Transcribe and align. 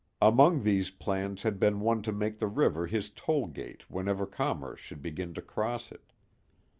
Among 0.19 0.63
these 0.63 0.89
plans 0.89 1.43
had 1.43 1.59
been 1.59 1.79
one 1.79 2.01
to 2.01 2.11
make 2.11 2.39
the 2.39 2.47
river 2.47 2.87
his 2.87 3.11
toll 3.11 3.45
gate 3.45 3.87
whenever 3.87 4.25
commerce 4.25 4.79
should 4.79 5.03
begin 5.03 5.35
to 5.35 5.43
cross 5.43 5.91
it. 5.91 6.11